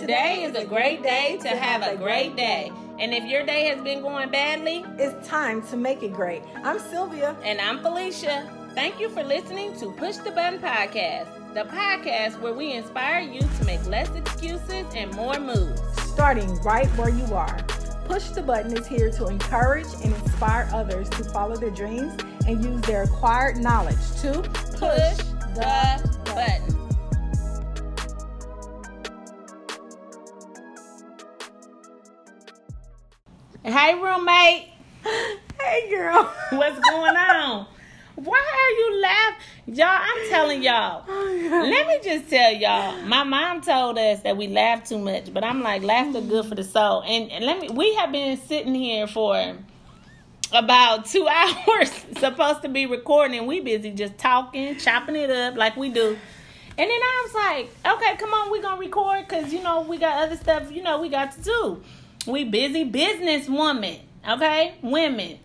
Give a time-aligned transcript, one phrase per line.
[0.00, 2.70] Today is a great day to have a great day.
[2.98, 6.42] And if your day has been going badly, It's time to make it great.
[6.62, 7.34] I'm Sylvia.
[7.42, 12.52] and I'm Felicia, thank you for listening to Push the Button Podcast, the podcast where
[12.52, 15.80] we inspire you to make less excuses and more moves.
[16.02, 17.56] starting right where you are.
[18.04, 22.12] Push the Button is here to encourage and inspire others to follow their dreams
[22.46, 24.42] and use their acquired knowledge to
[24.76, 25.16] Push
[25.54, 26.75] the button.
[33.66, 34.68] Hey, roommate.
[35.60, 36.32] Hey, girl.
[36.50, 37.66] What's going on?
[38.14, 39.74] Why are you laughing?
[39.74, 41.04] Y'all, I'm telling y'all.
[41.08, 43.02] Oh, let me just tell y'all.
[43.02, 46.54] My mom told us that we laugh too much, but I'm like, laughter good for
[46.54, 47.02] the soul.
[47.02, 47.68] And, and let me.
[47.68, 49.56] We have been sitting here for
[50.52, 51.26] about two
[51.68, 51.90] hours,
[52.20, 56.16] supposed to be recording, and we busy just talking, chopping it up like we do.
[56.78, 59.98] And then I was like, okay, come on, we gonna record because you know we
[59.98, 60.70] got other stuff.
[60.70, 61.82] You know we got to do.
[62.26, 65.38] We busy business woman, okay, women.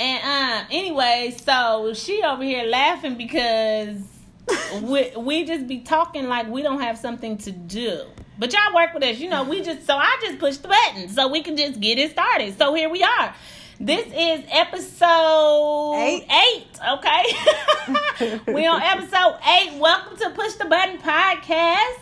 [0.00, 4.00] And uh, anyway, so she over here laughing because
[4.82, 8.02] we we just be talking like we don't have something to do.
[8.36, 9.44] But y'all work with us, you know.
[9.44, 12.58] We just so I just push the button so we can just get it started.
[12.58, 13.34] So here we are.
[13.78, 16.26] This is episode Eight.
[16.28, 18.40] Eight, okay.
[18.52, 19.78] we on episode eight.
[19.78, 22.00] Welcome to Push the Button podcast.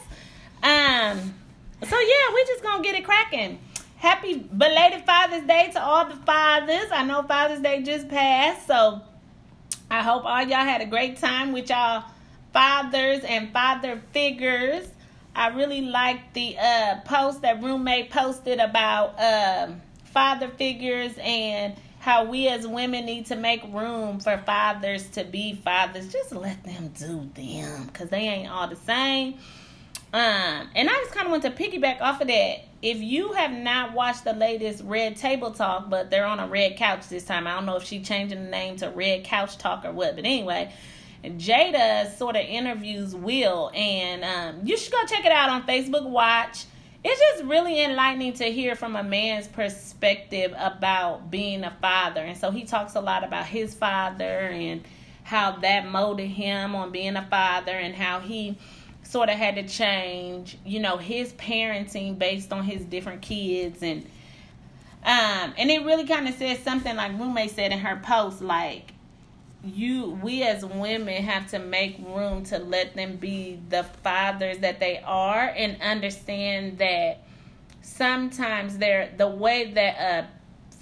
[0.63, 1.35] Um.
[1.87, 3.59] So yeah, we just gonna get it cracking.
[3.97, 6.87] Happy belated Father's Day to all the fathers.
[6.93, 9.01] I know Father's Day just passed, so
[9.91, 12.05] I hope all y'all had a great time with y'all
[12.53, 14.87] fathers and father figures.
[15.35, 22.25] I really like the uh, post that roommate posted about um father figures and how
[22.25, 26.13] we as women need to make room for fathers to be fathers.
[26.13, 29.35] Just let them do them because they ain't all the same.
[30.13, 32.66] Um, and I just kind of want to piggyback off of that.
[32.83, 36.77] If you have not watched the latest Red Table Talk, but they're on a red
[36.77, 39.85] couch this time, I don't know if she changing the name to Red Couch Talk
[39.85, 40.73] or what, but anyway,
[41.25, 46.09] Jada sort of interviews Will, and um, you should go check it out on Facebook
[46.09, 46.65] Watch.
[47.03, 52.37] It's just really enlightening to hear from a man's perspective about being a father, and
[52.37, 54.83] so he talks a lot about his father and
[55.23, 58.59] how that molded him on being a father, and how he
[59.07, 64.05] sort of had to change, you know, his parenting based on his different kids and
[65.05, 68.93] um and it really kind of says something like roommate said in her post like
[69.63, 74.81] you we as women have to make room to let them be the fathers that
[74.81, 77.23] they are and understand that
[77.83, 80.29] sometimes they're the way that a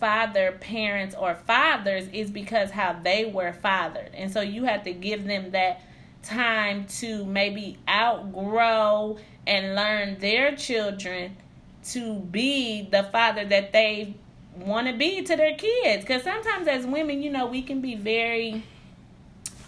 [0.05, 4.11] father parents or fathers is because how they were fathered.
[4.15, 5.81] And so you have to give them that
[6.25, 11.37] time to maybe outgrow and learn their children
[11.85, 14.15] to be the father that they
[14.57, 16.05] want to be to their kids.
[16.05, 18.63] Because sometimes as women you know we can be very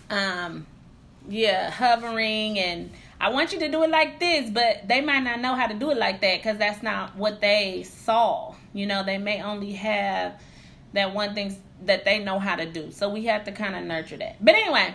[0.09, 0.66] um
[1.28, 2.89] yeah hovering and
[3.21, 5.75] i want you to do it like this but they might not know how to
[5.75, 8.55] do it like that because that's not what they saw.
[8.72, 10.41] You know they may only have
[10.93, 12.91] that one thing that they know how to do.
[12.91, 14.37] So we have to kind of nurture that.
[14.43, 14.95] But anyway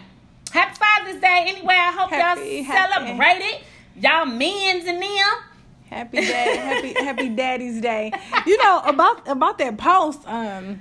[0.52, 2.94] happy father's day anyway i hope Happy, y'all happy.
[2.94, 3.64] celebrate it
[3.96, 5.44] y'all men's and them
[5.90, 8.14] Happy day, happy happy Daddy's Day.
[8.48, 10.22] You know about about that post.
[10.26, 10.80] Um,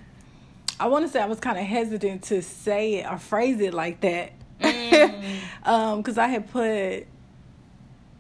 [0.79, 3.75] I want to say I was kind of hesitant to say it or phrase it
[3.75, 4.31] like that,
[5.65, 7.09] um, because I had put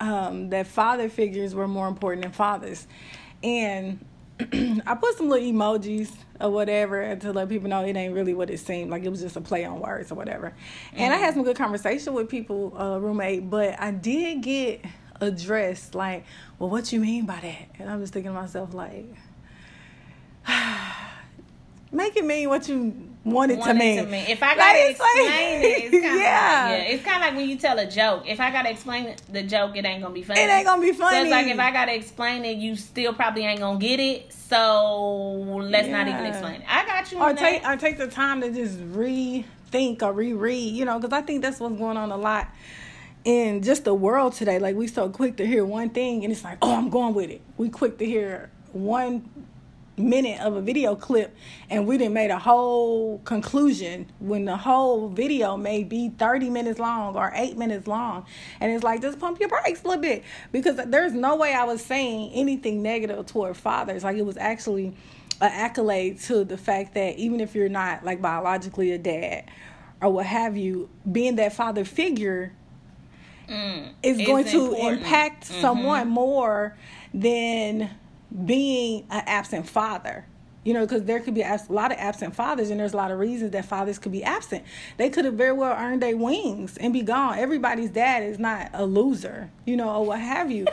[0.00, 2.88] um that father figures were more important than fathers,
[3.44, 4.04] and
[4.40, 8.50] I put some little emojis or whatever to let people know it ain't really what
[8.50, 9.04] it seemed like.
[9.04, 10.54] It was just a play on words or whatever.
[10.94, 14.84] And I had some good conversation with people, uh, roommate, but I did get
[15.20, 16.24] addressed like,
[16.58, 17.68] well, what you mean by that?
[17.78, 19.06] And I'm just thinking to myself like,
[21.92, 24.04] make it mean what you want it to wanted mean.
[24.04, 24.24] to mean.
[24.28, 26.68] If I gotta like- explain it, it's kind of Yeah.
[26.70, 26.76] yeah.
[26.84, 28.24] It's kind of like when you tell a joke.
[28.26, 30.40] If I gotta explain the joke, it ain't gonna be funny.
[30.40, 33.44] It ain't gonna be So it's like if I gotta explain it, you still probably
[33.44, 34.32] ain't gonna get it.
[34.32, 36.64] So let's not even explain it.
[36.68, 37.18] I got you.
[37.18, 37.74] or take that.
[37.76, 41.60] or take the time to just rethink or reread, you know, because I think that's
[41.60, 42.48] what's going on a lot
[43.24, 44.58] in just the world today.
[44.58, 47.30] Like we so quick to hear one thing and it's like, oh, I'm going with
[47.30, 47.42] it.
[47.58, 49.28] We quick to hear one
[50.00, 51.34] minute of a video clip
[51.68, 56.78] and we didn't made a whole conclusion when the whole video may be 30 minutes
[56.80, 58.26] long or 8 minutes long
[58.60, 61.64] and it's like just pump your brakes a little bit because there's no way I
[61.64, 64.86] was saying anything negative toward fathers like it was actually
[65.42, 69.44] an accolade to the fact that even if you're not like biologically a dad
[70.02, 72.52] or what have you being that father figure
[73.48, 75.00] Mm, is going to important.
[75.02, 75.60] impact Mhm.
[75.60, 76.76] someone more
[77.12, 77.90] than
[78.46, 80.26] being an absent father.
[80.62, 83.10] You know, because there could be a lot of absent fathers, and there's a lot
[83.10, 84.62] of reasons that fathers could be absent.
[84.98, 87.38] They could have very well earned their wings and be gone.
[87.38, 90.66] Everybody's dad is not a loser, you know, or what have you.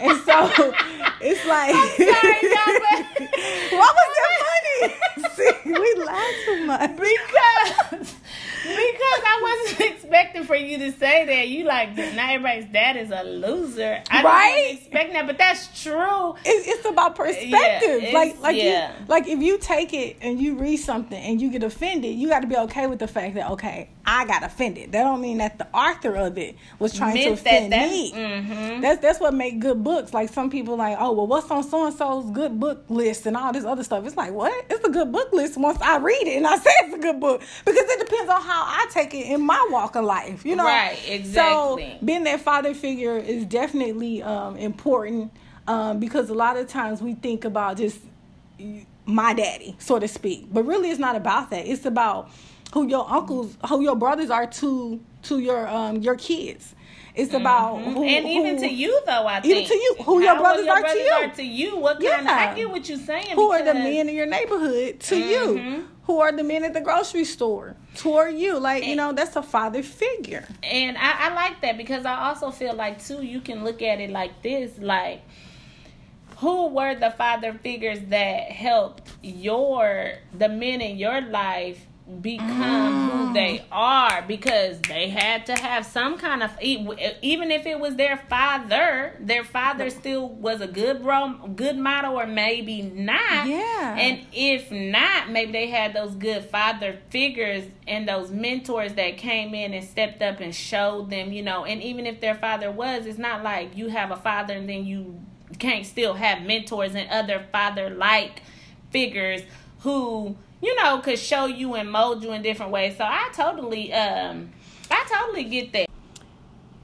[0.00, 0.48] and so
[1.20, 3.20] it's like, sorry, y'all, but-
[3.72, 4.94] what was that funny?
[5.34, 6.96] See, we laugh too much.
[6.96, 8.14] because
[8.66, 11.48] I wasn't expecting for you to say that.
[11.48, 14.02] You like not everybody's dad is a loser.
[14.10, 14.54] I Right?
[14.66, 16.34] didn't expect that, but that's true.
[16.44, 17.50] It, it's about perspective.
[18.02, 18.92] it's- like, like, yeah.
[18.98, 22.28] you, like if you take it and you read something and you get offended, you
[22.28, 24.92] got to be okay with the fact that okay, I got offended.
[24.92, 27.90] That don't mean that the author of it was trying to Meant that offend that-
[27.90, 28.12] me.
[28.12, 28.80] mhm.
[28.82, 30.12] That's that's what make good books.
[30.12, 33.36] Like some people like, oh well, what's on so and so's good book list and
[33.36, 34.04] all this other stuff.
[34.06, 34.52] It's like what?
[34.68, 37.18] It's a good book list once I read it and I say it's a good
[37.20, 40.44] book because it depends on how I take it in my walk of life.
[40.44, 41.98] You know, Right, exactly.
[41.98, 45.32] So being that father figure is definitely um, important
[45.66, 47.98] um, because a lot of times we think about just
[49.06, 51.66] my daddy, so to speak, but really it's not about that.
[51.66, 52.30] It's about
[52.74, 56.74] who your uncles, who your brothers are to to your um your kids.
[57.14, 58.02] It's about Mm-hmm.
[58.02, 60.66] and even who- to you though, I Even think to you, who your How brothers
[60.66, 61.10] your are to you.
[61.12, 61.76] are to you.
[61.78, 62.24] What kind of?
[62.26, 62.50] Yeah.
[62.50, 63.36] I get what you're saying.
[63.36, 65.30] who are the men in your neighborhood to Mhm.
[65.30, 69.36] you who are the men at the grocery store toward you like you know that's
[69.36, 73.40] a father figure And I, I like that because I also feel like too you
[73.40, 75.22] can look at it like this, like
[76.38, 81.86] who were the father figures that helped your the men in your life
[82.20, 83.34] become who mm.
[83.34, 88.18] they are because they had to have some kind of even if it was their
[88.28, 93.46] father their father still was a good role good model or maybe not.
[93.46, 93.96] Yeah.
[93.98, 99.54] and if not maybe they had those good father figures and those mentors that came
[99.54, 101.64] in and stepped up and showed them you know.
[101.64, 104.84] And even if their father was it's not like you have a father and then
[104.84, 105.22] you
[105.58, 108.42] can't still have mentors and other father like
[108.90, 109.40] figures
[109.80, 112.96] who you know could show you and mold you in different ways.
[112.96, 114.50] So i totally um
[114.90, 115.88] i totally get that.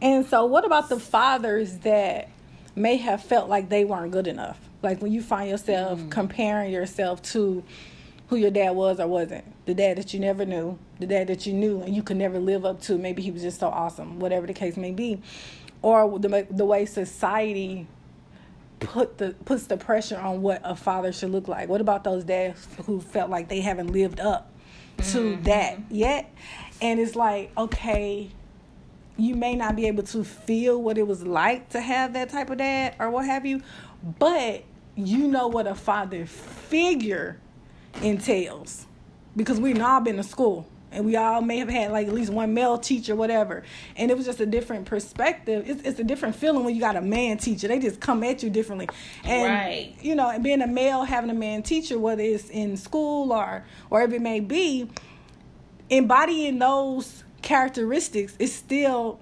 [0.03, 2.29] And so what about the fathers that
[2.75, 4.59] may have felt like they weren't good enough?
[4.83, 7.65] Like when you find yourself comparing yourself to
[8.29, 9.45] who your dad was or wasn't.
[9.67, 12.39] The dad that you never knew the dad that you knew and you could never
[12.39, 12.99] live up to.
[12.99, 15.21] Maybe he was just so awesome whatever the case may be.
[15.83, 17.87] Or the, the way society
[18.81, 21.69] put the puts the pressure on what a father should look like.
[21.69, 24.51] What about those dads who felt like they haven't lived up
[24.99, 25.43] to mm-hmm.
[25.45, 26.35] that yet?
[26.83, 28.31] And it's like, okay,
[29.17, 32.51] you may not be able to feel what it was like to have that type
[32.51, 33.63] of dad or what have you,
[34.19, 34.65] but
[34.97, 37.39] you know what a father figure
[38.03, 38.87] entails
[39.37, 42.33] because we've all been to school and we all may have had like at least
[42.33, 43.63] one male teacher whatever.
[43.97, 45.65] And it was just a different perspective.
[45.69, 47.69] It's, it's a different feeling when you got a man teacher.
[47.69, 48.89] They just come at you differently.
[49.25, 49.95] And Right.
[50.01, 53.65] you know and being a male having a man teacher whether it's in school or
[53.89, 54.91] wherever it may be
[55.89, 59.19] embodying those characteristics is still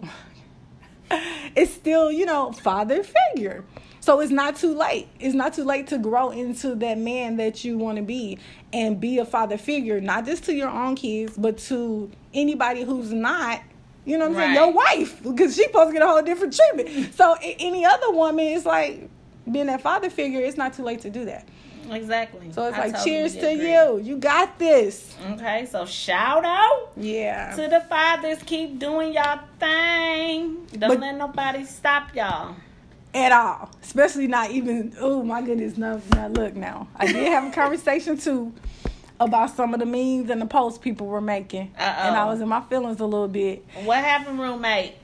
[1.56, 3.64] it's still you know father figure
[4.08, 5.06] so it's not too late.
[5.20, 8.38] It's not too late to grow into that man that you want to be
[8.72, 13.12] and be a father figure not just to your own kids but to anybody who's
[13.12, 13.60] not
[14.06, 16.56] you know what i'm saying your wife because she's supposed to get a whole different
[16.56, 17.12] treatment.
[17.12, 19.10] So any other woman is like
[19.52, 21.46] being that father figure it's not too late to do that.
[21.90, 22.50] Exactly.
[22.52, 23.99] So it's I like totally cheers to you.
[24.02, 25.18] you got this.
[25.32, 27.54] Okay so shout out yeah.
[27.56, 28.38] to the fathers.
[28.47, 30.66] Keep doing y'all thing.
[30.73, 32.56] Don't But- let nobody stop y'all
[33.14, 33.70] at all.
[33.82, 34.94] Especially not even.
[35.00, 35.76] Oh my goodness!
[35.76, 36.28] No, no.
[36.28, 36.88] Look now.
[36.96, 38.52] I did have a conversation too
[39.20, 41.82] about some of the memes and the posts people were making, Uh-oh.
[42.06, 43.64] and I was in my feelings a little bit.
[43.82, 44.94] what happened roommate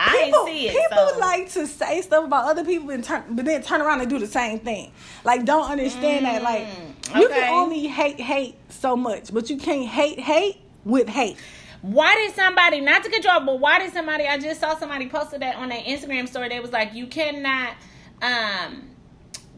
[0.00, 1.18] i People, see it people so.
[1.18, 4.18] like to say stuff about other people and turn, but then turn around and do
[4.18, 4.92] the same thing.
[5.24, 6.42] Like, don't understand that.
[6.42, 11.08] Like, Mm, you can only hate hate so much, but you can't hate hate with
[11.08, 11.36] hate.
[11.82, 14.26] Why did somebody not to control, but why did somebody?
[14.26, 16.48] I just saw somebody posted that on their Instagram story.
[16.48, 17.74] They was like, you cannot
[18.20, 18.90] um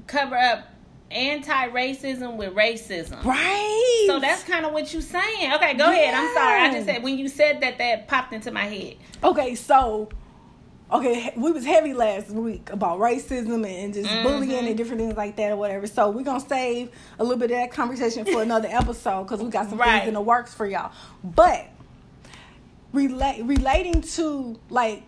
[0.06, 0.66] cover up
[1.10, 3.24] anti-racism with racism.
[3.24, 4.04] Right.
[4.06, 5.52] So that's kind of what you're saying.
[5.54, 6.14] Okay, go ahead.
[6.14, 6.60] I'm sorry.
[6.60, 8.96] I just said when you said that, that popped into my head.
[9.24, 10.08] Okay, so
[10.92, 14.22] okay, we was heavy last week about racism and just Mm-hmm.
[14.22, 15.86] bullying and different things like that or whatever.
[15.86, 19.50] So we're gonna save a little bit of that conversation for another episode because we
[19.50, 19.98] got some Right.
[20.00, 20.92] things in the works for y'all.
[21.22, 21.68] But
[22.92, 25.02] relate relating to like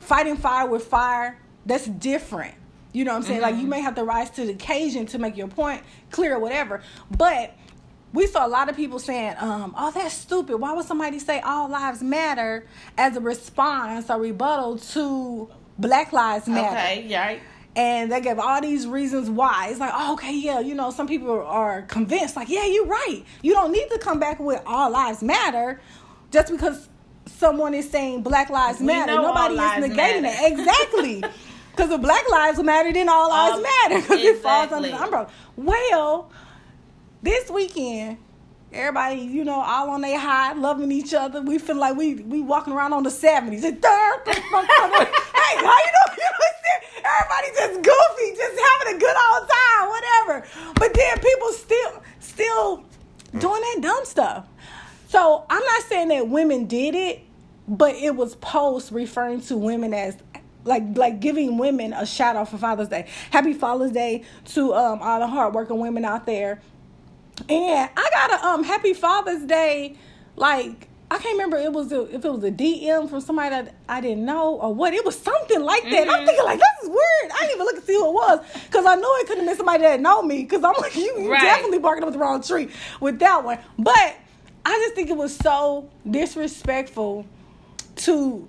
[0.00, 2.54] fighting fire with fire, that's different.
[2.92, 3.40] You know what I'm saying?
[3.42, 3.62] Like Mm-hmm.
[3.62, 6.82] you may have to rise to the occasion to make your point clear or whatever.
[7.10, 7.54] But
[8.12, 10.56] we saw a lot of people saying, um, "Oh, that's stupid.
[10.56, 12.66] Why would somebody say all lives matter
[12.96, 17.40] as a response or rebuttal to Black Lives Matter?" Okay, right.
[17.74, 19.68] and they gave all these reasons why.
[19.70, 23.22] It's like, oh, okay, yeah, you know, some people are convinced, like, yeah, you're right.
[23.42, 25.80] You don't need to come back with all lives matter
[26.30, 26.88] just because
[27.26, 29.14] someone is saying Black Lives We Matter.
[29.14, 30.44] Nobody is negating matter.
[30.46, 30.52] it.
[30.58, 31.22] Exactly.
[31.70, 35.02] Because if Black Lives Matter, then all lives All- matter because it falls under the
[35.02, 35.28] umbrella.
[35.56, 36.30] Well,
[37.22, 38.16] this weekend,
[38.72, 41.42] everybody, you know, all on their high, loving each other.
[41.42, 43.62] We feel like we we walking around on the seventies.
[43.62, 44.32] hey, how you doing?
[45.44, 46.82] You know, what I'm saying?
[47.04, 50.46] everybody just goofy, just having a good old time, whatever.
[50.76, 52.84] But then people still still
[53.38, 54.46] doing that dumb stuff.
[55.08, 57.20] So I'm not saying that women did it,
[57.68, 60.16] but it was posts referring to women as
[60.64, 63.06] like like giving women a shout out for Father's Day.
[63.30, 66.60] Happy Father's Day to um all the hardworking women out there.
[67.48, 69.96] And I got a um Happy Father's Day
[70.36, 73.76] like I can't remember it was a, if it was a DM from somebody that
[73.88, 74.92] I didn't know or what.
[74.92, 76.08] It was something like that.
[76.08, 76.26] I'm Mhm.
[76.26, 77.32] thinking like this is weird.
[77.32, 79.50] I didn't even look to see who it was because I knew it couldn't have
[79.50, 81.42] been somebody that know me because I'm like you, you Right.
[81.42, 82.70] definitely barking up the wrong tree
[83.00, 83.58] with that one.
[83.78, 84.16] But
[84.68, 87.24] I just think it was so disrespectful
[87.98, 88.48] to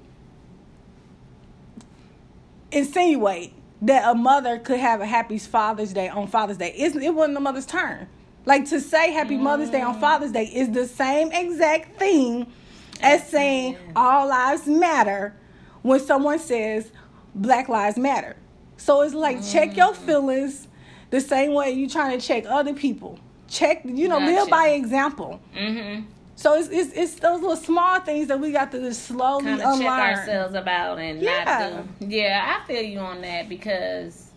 [2.71, 6.74] insinuate that a mother could have a happy Father's Day on Father's Day.
[6.75, 8.07] It's, it wasn't the mother's turn.
[8.45, 10.00] Like to say Happy Mother's Day on mm.
[10.00, 12.51] Father's Day is the same exact thing
[13.00, 15.36] as saying all lives matter
[15.83, 16.91] when someone says
[17.36, 18.36] Black Lives Matter.
[18.77, 19.97] So it's like check your mm.
[19.97, 20.67] feelings
[21.12, 23.19] the same way you're trying to check other people.
[23.48, 25.39] Check, you know, live by example.
[25.56, 26.06] Mm-hmm.
[26.36, 29.62] So it's, it's it's those little small things that we got to just slowly Kind
[29.62, 31.44] of check ourselves about and Yeah.
[31.46, 32.08] not do.
[32.08, 34.30] Yeah, I feel you on that because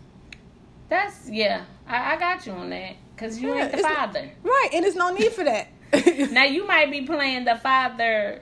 [0.89, 1.63] that's yeah.
[1.87, 4.31] I, I got you on that because you Yeah, ain't the father.
[4.43, 5.67] Right, and there's no need for that.
[6.31, 8.41] Now you might be playing the father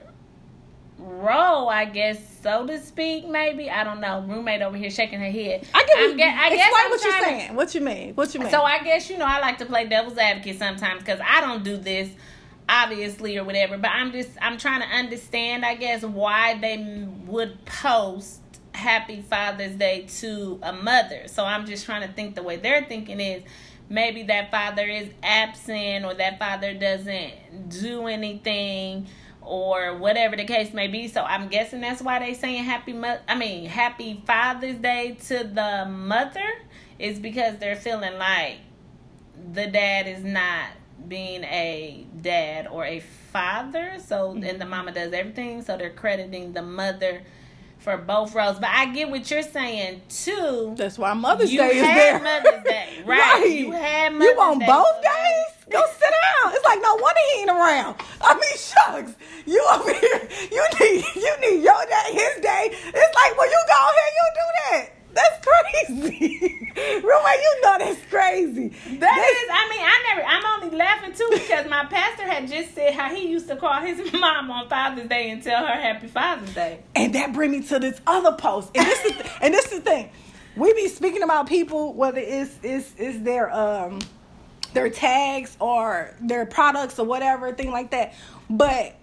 [1.00, 3.26] role, I guess, so to speak.
[3.26, 4.24] Maybe I don't know.
[4.26, 5.66] Roommate over here shaking her head.
[5.74, 7.54] I get I'm I guess explain what you're trying to- saying.
[7.54, 8.14] What you mean?
[8.14, 8.50] What you mean?
[8.50, 11.64] So I guess you know I like to play devil's advocate sometimes because I don't
[11.64, 12.08] do this
[12.68, 17.64] obviously or whatever, but I'm just I'm trying to understand I guess why they would
[17.64, 18.40] post
[18.72, 21.22] Happy Father's Day to a mother.
[21.26, 23.42] So I'm just trying to think the way they're thinking is
[23.88, 29.06] maybe that father is absent or that father doesn't do anything
[29.42, 31.08] or whatever the case may be.
[31.08, 35.44] So I'm guessing that's why they saying happy mo- I mean happy Father's Day to
[35.44, 36.48] the mother
[36.98, 38.58] is because they're feeling like
[39.52, 40.68] the dad is not
[41.08, 43.96] being a dad or a father.
[44.04, 44.44] So mm-hmm.
[44.44, 45.62] and the mama does everything.
[45.62, 47.22] So they're crediting the mother
[47.78, 48.58] for both roles.
[48.58, 50.74] But I get what you're saying too.
[50.76, 52.42] That's why Mother's Day is had there.
[52.42, 53.44] Mother's Day, right?
[53.44, 55.09] You had Mother's You want both days?
[55.70, 56.52] Go sit down.
[56.54, 57.96] It's like no wonder he ain't around.
[58.20, 59.14] I mean, shucks.
[59.46, 60.28] You over here.
[60.50, 62.70] You need you need your day, his day.
[62.72, 65.00] It's like, well, you go ahead, you do that.
[65.12, 66.38] That's crazy.
[66.76, 68.68] Roommate, you know that's crazy.
[68.68, 70.26] That is, I mean, I never.
[70.26, 73.80] I'm only laughing too because my pastor had just said how he used to call
[73.80, 76.80] his mom on Father's Day and tell her Happy Father's Day.
[76.94, 78.70] And that bring me to this other post.
[78.74, 80.10] And this is and this is the thing.
[80.56, 84.00] We be speaking about people, whether it's it's is their um
[84.72, 88.14] their tags or their products or whatever, thing like that.
[88.48, 88.94] But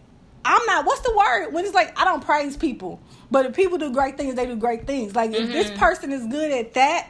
[0.46, 3.02] I'm not what's the word when it's like I don't praise people.
[3.30, 5.16] But if people do great things, they do great things.
[5.16, 5.80] Like if this mm-hmm.
[5.80, 7.10] person is good at that,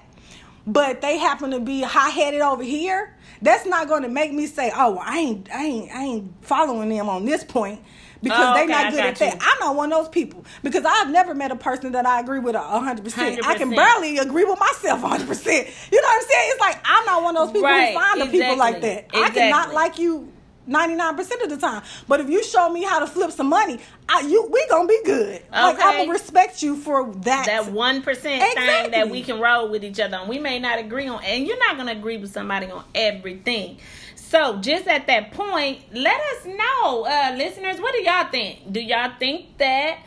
[0.65, 4.47] but they happen to be high headed over here, that's not going to make me
[4.47, 7.81] say, "Oh, well, I ain't, I ain't, I ain't following them on this point."
[8.21, 9.33] Because Oh, they okay, not I good at that.
[9.33, 9.39] you.
[9.41, 12.39] I'm not one of those people because I've never met a person that I agree
[12.39, 13.39] with a hundred percent.
[13.43, 15.67] I can barely agree with myself a hundred percent.
[15.91, 16.49] You know what I'm saying?
[16.51, 18.89] It's like I'm not one of those people Right, who find the people like exactly,
[18.89, 19.09] that.
[19.13, 20.31] I cannot like you
[20.67, 21.83] 99% of the time.
[22.07, 24.99] But if you show me how to flip some money, I, you we gonna be
[25.05, 25.41] good.
[25.51, 27.45] Like I'm gonna respect you for that.
[27.45, 30.27] that one percent thing that we can roll with each other on.
[30.27, 33.77] We may not agree on, and you're not gonna agree with somebody on everything.
[34.15, 37.79] So just at that point, let us know, uh, listeners.
[37.79, 38.71] What do y'all think?
[38.71, 39.99] Do y'all think that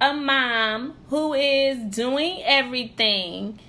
[0.00, 3.60] a mom who is doing everything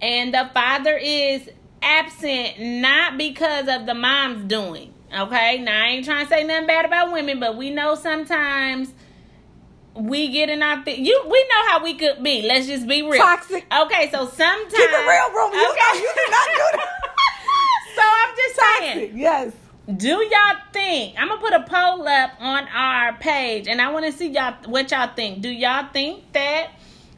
[0.00, 1.48] and the father is
[1.82, 4.94] absent not because of the mom's doing?
[5.12, 8.92] Okay, now I ain't trying to say nothing bad about women, but we know sometimes
[9.94, 12.42] we get in our fe- you we know how we could be.
[12.42, 13.20] Let's just be real.
[13.20, 13.66] Toxic.
[13.72, 15.46] Okay, so sometimes Keep it real, bro.
[15.50, 16.88] You know you do not do that.
[17.96, 19.10] so I'm just Toxic.
[19.10, 19.52] saying, Yes.
[19.96, 24.06] do y'all think I'm gonna put a poll up on our page and I want
[24.06, 25.40] to see y'all what y'all think.
[25.42, 26.68] Do y'all think that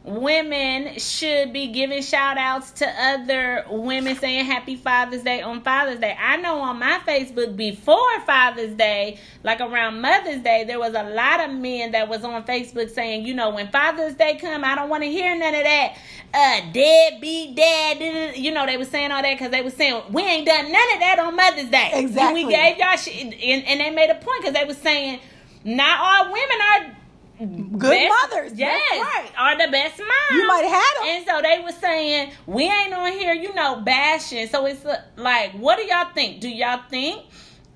[0.05, 6.01] women should be giving shout outs to other women saying happy Father's Day on Father's
[6.01, 6.17] Day.
[6.19, 11.05] I know on my Facebook before Father's Day, like around Mother's Day, there was a
[11.05, 14.75] lot of men that was on Facebook saying, you know, when Father's Day come, I
[14.75, 15.97] don't want to hear none of that.
[16.35, 20.23] Uh, deadbeat dad, you know, they were saying all that because they were saying we
[20.23, 21.91] ain't done none of that on Mother's Day.
[21.95, 22.41] Exactly.
[22.41, 25.21] And we gave y'all shit, and, and they made a point because they were saying
[25.65, 26.97] not all women are
[27.47, 28.53] Good best- mothers.
[28.59, 29.31] Yes, right.
[29.37, 30.11] are the best moms.
[30.33, 31.09] You might have had 'em.
[31.17, 34.47] And so they were saying we ain't on here, you know, bashing.
[34.49, 36.41] So it's uh, like, what do y'all think?
[36.41, 37.23] Do y'all think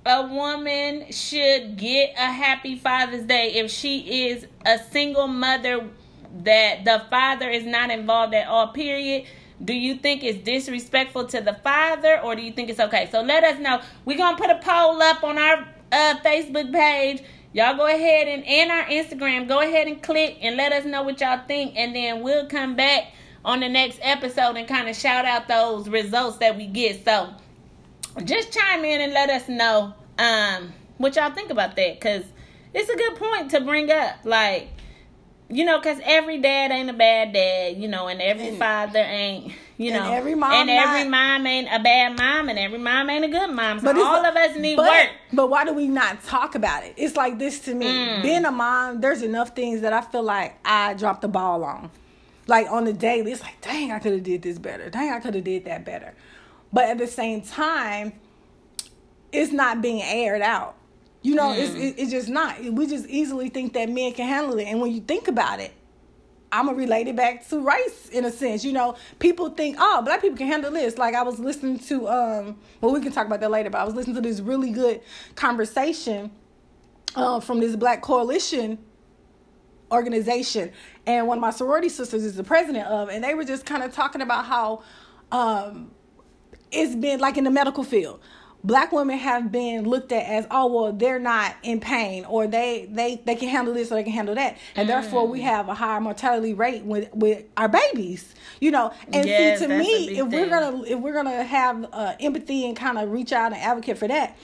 [0.04, 5.88] a woman should get a happy Father's Day if she is a single mother
[6.44, 8.68] that the father is not involved at all?
[8.68, 9.24] Period.
[9.64, 13.08] Do you think it's disrespectful to the father, or do you think it's okay?
[13.10, 13.80] So let us know.
[14.04, 17.22] We're gonna put a poll up on our uh, Facebook page.
[17.56, 19.48] Y'all go ahead and and our Instagram.
[19.48, 22.76] Go ahead and click and let us know what y'all think, and then we'll come
[22.76, 23.14] back
[23.46, 27.02] on the next episode and kind of shout out those results that we get.
[27.02, 27.30] So
[28.24, 32.24] just chime in and let us know um what y'all think about that because
[32.74, 34.68] it's a good point to bring up like
[35.48, 38.98] you know because every dad ain't a bad dad you know and every And- father
[38.98, 42.78] ain't you know every mom and every not- mom ain't a bad mom and every
[42.78, 45.64] mom ain't a good mom so But all of us need but, work But why
[45.64, 46.94] do we not talk about it?
[46.96, 47.86] It's like this to me.
[47.86, 48.22] Mm.
[48.22, 51.90] Being a mom, there's enough things that I feel like I dropped the ball on.
[52.46, 54.88] Like on the daily, it's like, dang, I could have did this better.
[54.88, 56.14] Dang, I could have did that better.
[56.72, 58.14] But at the same time,
[59.32, 60.76] it's not being aired out.
[61.26, 61.80] You know, it's Mm.
[61.80, 62.62] it, it's just not.
[62.62, 65.72] We just easily think that men can handle it, and when you think about it,
[66.52, 68.64] I'm gonna relate it back to race in a sense.
[68.64, 70.98] You know, people think, oh, black people can handle this.
[70.98, 73.70] Like I was listening to, um, well, we can talk about that later.
[73.70, 75.00] But I was listening to this really good
[75.34, 76.30] conversation
[77.16, 78.78] uh, from this Black Coalition
[79.90, 80.70] organization,
[81.06, 83.82] and one of my sorority sisters is the president of, and they were just kind
[83.82, 84.82] of talking about how
[85.32, 85.90] um,
[86.70, 88.20] it's been like in the medical field
[88.66, 92.86] black women have been looked at as oh well they're not in pain or they
[92.90, 94.58] they they can handle this or they can handle that.
[94.74, 95.30] And therefore Mm.
[95.30, 98.90] we have a higher mortality rate with with our babies you know?
[99.12, 102.76] And Yes, see to me if we're gonna if we're gonna have uh, empathy and
[102.76, 104.36] kind of reach out and advocate for that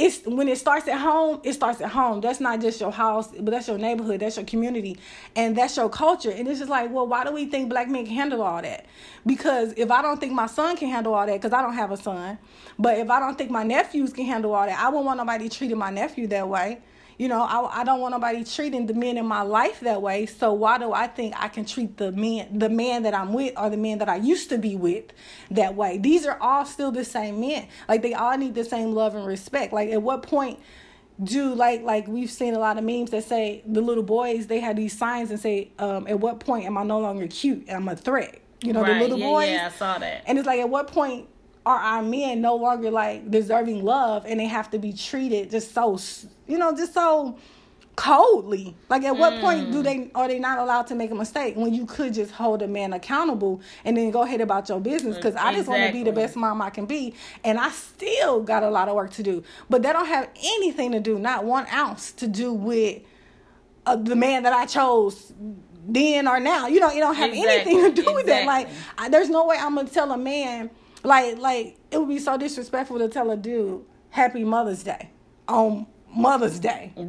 [0.00, 2.20] it's when it starts at home it starts at home.
[2.20, 4.96] That's not just your house but that's your neighborhood that's your community
[5.36, 6.30] and that's your culture.
[6.30, 8.86] And it's just like well why do we think black men can handle all that?
[9.26, 11.90] Because if i don't think my son can handle all that because i don't have
[11.90, 12.38] a son
[12.78, 15.48] but if i don't think my nephews can handle all that i won't want nobody
[15.48, 16.78] treating my nephew that way
[17.20, 20.24] you know I, I don't want nobody treating the men in my life that way.
[20.24, 23.52] So why do i think i can treat the men the man that i'm with
[23.58, 25.04] or the men that i used to be with
[25.50, 25.98] that way?
[25.98, 27.68] These are all still the same men.
[27.90, 29.74] Like they all need the same love and respect.
[29.74, 30.60] Like at what point
[31.22, 34.60] do like like we've seen a lot of memes that say the little boys they
[34.60, 37.66] have these signs and say um at what point am i no longer cute?
[37.68, 38.40] And i'm a threat?
[38.62, 38.94] You know right.
[38.94, 40.22] the little yeah, boys yeah i saw that.
[40.26, 41.28] and it's like at what point
[41.70, 45.72] are our men no longer like deserving love and they have to be treated just
[45.74, 45.98] so
[46.46, 47.38] you know just so
[47.96, 48.74] coldly.
[48.88, 49.72] Like at what point Mm.
[49.72, 52.62] do they are they not allowed to make a mistake when you could just hold
[52.62, 55.16] a man accountable and then go ahead about your business?
[55.16, 58.42] Because i just want to be the best mom i can be and i still
[58.42, 59.42] got a lot of work to do.
[59.68, 63.02] But that don't have anything to do not one ounce to do with
[63.86, 65.32] uh, the man that i chose
[65.88, 66.68] then or now.
[66.68, 68.46] You know it don't have Exactly, anything to do with that.
[68.46, 68.68] Like.
[68.96, 70.70] I, there's no way i'm gonna tell a man
[71.02, 75.10] like like it would be so disrespectful to tell a dude happy mother's day
[75.48, 76.92] on mother's day.
[76.96, 77.08] Think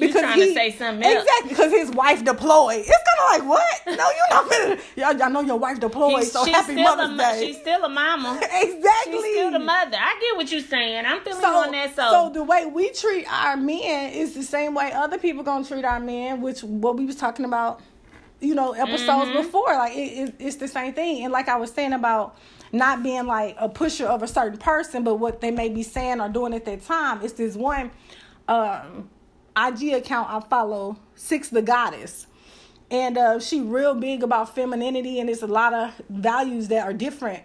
[0.00, 1.22] you because trying to say something else.
[1.24, 2.80] exactly because his wife deployed.
[2.80, 3.80] It's kind of like what?
[3.86, 7.14] No you're not y'all, y'all know your wife deployed He's- so she's happy still mother's
[7.14, 7.46] a, day.
[7.46, 8.40] she's still a mama.
[8.52, 9.12] Exactly.
[9.12, 9.96] She's still the mother.
[10.00, 11.04] I get what you're saying.
[11.06, 14.42] I'm feeling you on that so, so the way we treat our men is the
[14.42, 17.80] same way other people gonna treat our men, which what we was talking about,
[18.40, 19.34] you know, episodes Mhm.
[19.42, 19.66] before.
[19.74, 21.22] Like it, it, it's the same thing.
[21.24, 22.36] And like I was saying about
[22.72, 26.20] not being like a pusher of a certain person, but what they may be saying
[26.20, 27.22] or doing at that time.
[27.22, 27.90] It's this one
[28.48, 29.10] um,
[29.56, 32.26] IG account I follow, Six the Goddess.
[32.90, 36.92] And uh, she real big about femininity, and it's a lot of values that are
[36.92, 37.44] different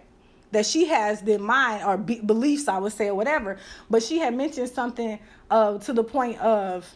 [0.52, 3.58] that she has than mine or be- beliefs I would say or whatever.
[3.90, 5.18] But she had mentioned something
[5.50, 6.90] uh, to the point of,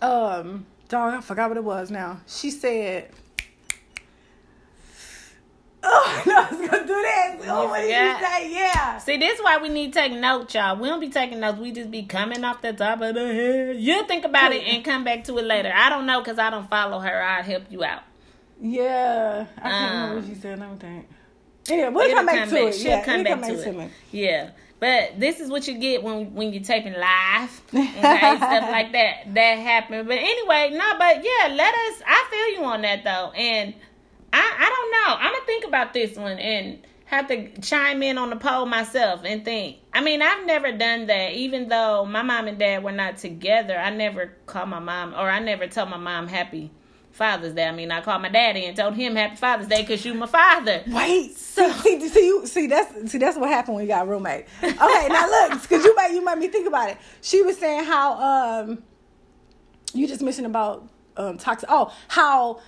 [0.00, 2.20] um, dog, I forgot what it was now.
[2.26, 3.10] She said,
[5.82, 8.42] "Oh, no, I was gonna do that." Oh, what did forgot?
[8.42, 8.54] you say?
[8.54, 8.98] Yeah.
[8.98, 10.76] See, this is why we need to take notes, y'all.
[10.76, 11.58] We don't be taking notes.
[11.58, 13.76] We just be coming off the top of the head.
[13.76, 15.72] You think about it and come back to it later.
[15.74, 17.22] I don't know because I don't follow her.
[17.22, 18.02] I'll help you out.
[18.60, 20.58] Yeah, I can't remember Um, what she said.
[20.58, 21.08] Let me think.
[21.68, 22.64] Yeah, we'll come back to back.
[22.68, 22.74] it.
[22.74, 23.76] She'll yeah, come back to, it.
[23.76, 23.90] me.
[24.12, 24.50] Yeah.
[24.78, 29.34] But this is what you get when when you're taping live, okay, stuff like that
[29.34, 30.06] that happened.
[30.06, 32.02] But anyway, no, but yeah, let us.
[32.06, 33.72] I feel you on that though, and
[34.64, 35.16] don't know.
[35.16, 39.22] I'm gonna think about this one and have to chime in on the poll myself
[39.24, 39.78] and think.
[39.92, 41.32] I mean, I've never done that.
[41.32, 45.30] Even though my mom and dad were not together, I never called my mom or
[45.30, 46.70] I never told my mom happy
[47.16, 47.66] Father's Day.
[47.66, 50.26] I mean, I called my daddy and told him Happy Father's Day because you my
[50.26, 50.82] father.
[50.86, 54.06] Wait, so see, see, see, you, see that's see that's what happened when you got
[54.06, 54.46] a roommate.
[54.62, 56.98] Okay, now look, because you made you made me think about it.
[57.22, 58.82] She was saying how um,
[59.94, 61.70] you just mentioned about um toxic.
[61.72, 62.60] Oh, how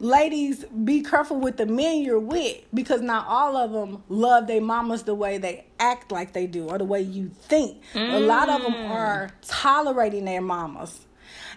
[0.00, 4.60] ladies be careful with the men you're with because not all of them love their
[4.60, 7.82] mamas the way they act like they do or the way you think.
[7.94, 8.14] Mm.
[8.14, 11.00] A lot of them are tolerating their mamas.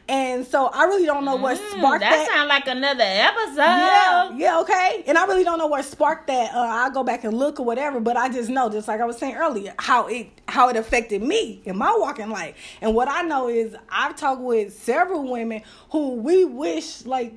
[0.09, 2.09] And so I really don't know what mm, sparked that.
[2.09, 3.57] That sounds like another episode.
[3.57, 5.03] Yeah, yeah, okay.
[5.07, 6.53] And I really don't know what sparked that.
[6.53, 7.99] Uh, I'll go back and look or whatever.
[7.99, 11.21] But I just know, just like I was saying earlier, how it how it affected
[11.21, 12.55] me in my walking life.
[12.81, 17.33] And what I know is I've talked with several women who we wish like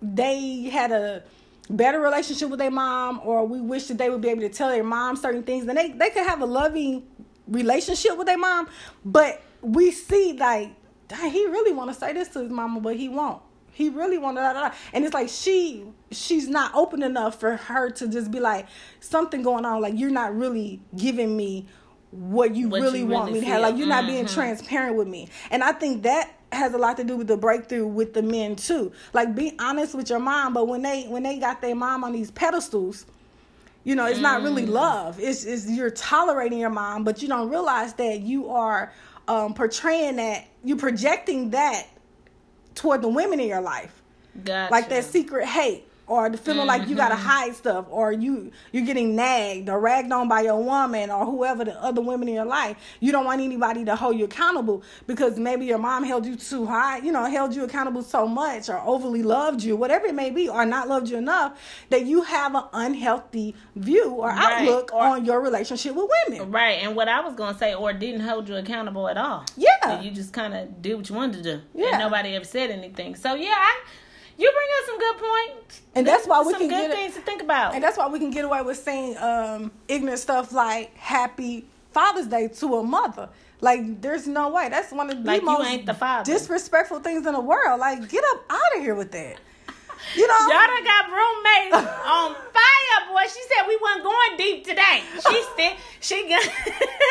[0.00, 1.22] they had a
[1.70, 4.68] better relationship with their mom, or we wish that they would be able to tell
[4.68, 5.66] their mom certain things.
[5.66, 7.06] And they they could have a loving
[7.46, 8.68] relationship with their mom,
[9.04, 10.74] but we see like
[11.08, 13.42] dang, he really want to say this to his mama, but he won't.
[13.72, 18.08] He really want to, and it's like she she's not open enough for her to
[18.08, 18.66] just be like
[18.98, 19.80] something going on.
[19.80, 21.66] Like you're not really giving me
[22.10, 23.62] what you what really you want really me to have.
[23.62, 23.90] Like you're mm-hmm.
[23.90, 24.34] not being mm-hmm.
[24.34, 27.86] transparent with me, and I think that has a lot to do with the breakthrough
[27.86, 28.92] with the men too.
[29.12, 32.12] Like be honest with your mom, but when they when they got their mom on
[32.12, 33.06] these pedestals,
[33.84, 34.22] you know, it's mm.
[34.22, 34.70] not really mm.
[34.70, 35.18] love.
[35.20, 38.92] It's, is you're tolerating your mom, but you don't realize that you are
[39.26, 41.86] um, portraying that you're projecting that
[42.74, 44.02] toward the women in your life.
[44.44, 44.72] Gotcha.
[44.72, 46.68] Like that secret hate or the feeling mm-hmm.
[46.68, 47.26] like you gotta mm-hmm.
[47.26, 51.64] hide stuff or you you're getting nagged or ragged on by your woman or whoever
[51.64, 55.38] the other women in your life you don't want anybody to hold you accountable because
[55.38, 58.80] maybe your mom held you too high you know held you accountable so much or
[58.80, 61.58] overly loved you whatever it may be or not loved you enough
[61.90, 64.62] that you have an unhealthy view or right.
[64.62, 67.92] outlook or, on your relationship with women right and what i was gonna say or
[67.92, 71.42] didn't hold you accountable at all yeah you just kind of did what you wanted
[71.42, 73.80] to do yeah and nobody ever said anything so yeah i
[74.38, 77.14] you bring up some good points, and that's why we some can good get things
[77.14, 77.74] to think about.
[77.74, 82.28] And that's why we can get away with saying um, ignorant stuff like "Happy Father's
[82.28, 83.28] Day" to a mother.
[83.60, 84.68] Like, there's no way.
[84.68, 87.80] That's one of the like most the disrespectful things in the world.
[87.80, 89.40] Like, get up out of here with that.
[90.14, 93.22] You know, y'all done got roommates on fire, boy.
[93.24, 95.02] She said we weren't going deep today.
[95.14, 96.50] She said she got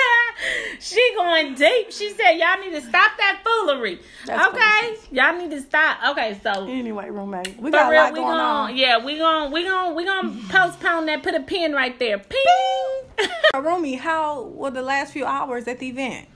[0.79, 1.91] she going deep.
[1.91, 3.99] She said y'all need to stop that foolery.
[4.25, 5.99] That's okay, y'all need to stop.
[6.11, 8.77] Okay, so anyway, roommate, we got real, a lot going gonna, on.
[8.77, 11.23] Yeah, we gonna we gonna we gonna postpone that.
[11.23, 12.19] Put a pin right there.
[12.19, 13.29] Ping.
[13.55, 16.27] Roomy, how were the last few hours at the event?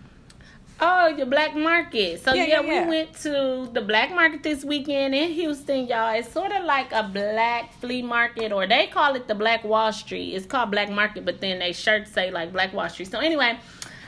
[0.84, 2.24] Oh, your black market.
[2.24, 6.16] So yeah, yeah, yeah, we went to the black market this weekend in Houston, y'all.
[6.16, 9.94] It's sort of like a black flea market, or they call it the Black Wall
[9.94, 10.34] Street.
[10.34, 13.12] It's called Black Market, but then they shirts say like Black Wall Street.
[13.12, 13.60] So anyway,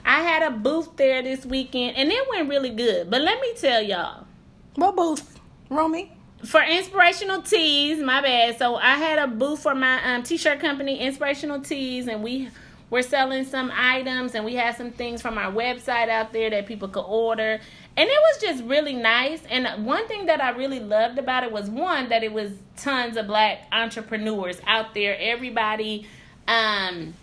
[0.03, 3.07] I had a booth there this weekend, and it went really good.
[3.07, 4.25] But let me tell y'all,
[4.73, 6.11] what booth, Romy?
[6.43, 8.57] For inspirational tees, my bad.
[8.57, 12.49] So I had a booth for my um, t-shirt company, Inspirational Tees, and we
[12.93, 16.67] we're selling some items and we have some things from our website out there that
[16.67, 17.59] people could order.
[17.97, 19.41] And it was just really nice.
[19.49, 23.17] And one thing that I really loved about it was one, that it was tons
[23.17, 25.17] of black entrepreneurs out there.
[25.19, 26.07] Everybody,
[26.47, 27.15] um,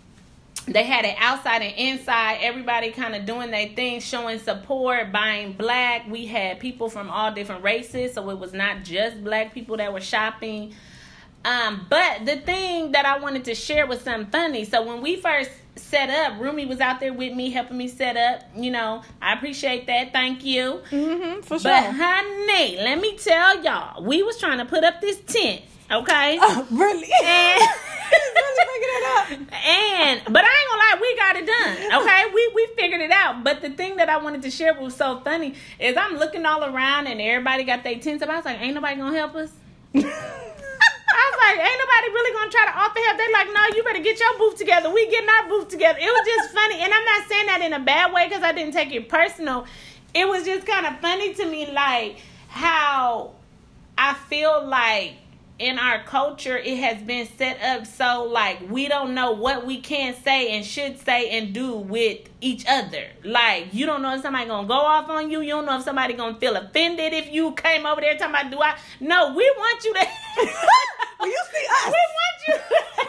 [0.65, 5.53] they had it outside and inside everybody kind of doing their thing showing support buying
[5.53, 9.77] black we had people from all different races so it was not just black people
[9.77, 10.71] that were shopping
[11.43, 14.65] um, but the thing that I wanted to share was something funny.
[14.65, 18.17] So when we first set up, Rumi was out there with me, helping me set
[18.17, 18.43] up.
[18.55, 20.13] You know, I appreciate that.
[20.13, 20.81] Thank you.
[20.89, 21.71] Mm-hmm, for sure.
[21.71, 25.61] But honey, let me tell y'all, we was trying to put up this tent.
[25.91, 26.37] Okay.
[26.41, 27.09] Oh, really?
[27.23, 27.61] And,
[29.51, 32.01] and but I ain't gonna lie, we got it done.
[32.01, 33.43] Okay, we we figured it out.
[33.43, 36.63] But the thing that I wanted to share was so funny is I'm looking all
[36.63, 38.29] around and everybody got their tents up.
[38.29, 39.51] I was like, ain't nobody gonna help us.
[41.21, 43.17] I was like, ain't nobody really gonna try to offer help.
[43.17, 44.89] They're like, no, you better get your booth together.
[44.89, 45.99] We getting our booth together.
[46.01, 48.51] It was just funny, and I'm not saying that in a bad way because I
[48.51, 49.65] didn't take it personal.
[50.13, 53.33] It was just kind of funny to me, like how
[53.97, 55.13] I feel like
[55.59, 59.79] in our culture it has been set up so like we don't know what we
[59.79, 64.23] can say and should say and do with each other like you don't know if
[64.23, 67.31] somebody gonna go off on you you don't know if somebody gonna feel offended if
[67.31, 69.99] you came over there talking about do i no we want you to
[71.21, 72.55] when you see us we want you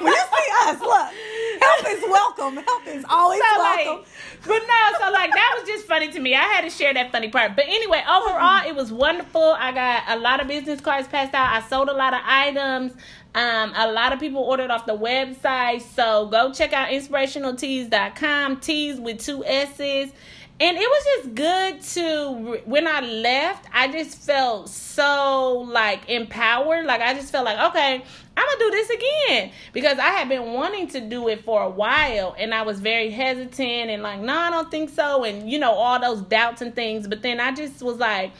[0.04, 2.56] when you see us look help is welcome.
[2.56, 3.96] Help is always so welcome.
[3.98, 4.06] like,
[4.44, 6.34] but no, so like that was just funny to me.
[6.34, 7.56] I had to share that funny part.
[7.56, 9.42] But anyway, overall, it was wonderful.
[9.58, 11.52] I got a lot of business cards passed out.
[11.54, 12.92] I sold a lot of items.
[13.34, 15.82] Um, a lot of people ordered off the website.
[15.94, 18.60] So go check out inspirationaltees.com.
[18.60, 20.12] Tees with two S's.
[20.62, 26.86] And it was just good to when I left, I just felt so like empowered.
[26.86, 28.04] Like I just felt like, okay,
[28.36, 31.68] I'm gonna do this again because I had been wanting to do it for a
[31.68, 35.58] while, and I was very hesitant and like, no, I don't think so, and you
[35.58, 37.08] know all those doubts and things.
[37.08, 38.30] But then I just was like,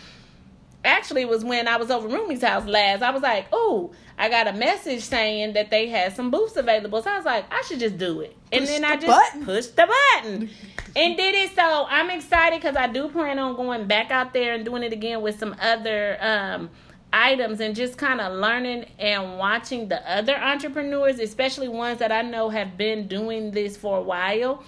[0.84, 3.02] actually, it was when I was over Rumi's house last.
[3.02, 7.02] I was like, oh, I got a message saying that they had some booths available,
[7.02, 9.06] so I was like, I should just do it, and Push then the I just
[9.06, 9.44] button.
[9.44, 10.50] pushed the button
[10.94, 11.54] and did it.
[11.54, 14.92] So I'm excited because I do plan on going back out there and doing it
[14.92, 16.70] again with some other um,
[17.12, 22.22] items and just kind of learning and watching the other entrepreneurs, especially ones that I
[22.22, 24.62] know have been doing this for a while.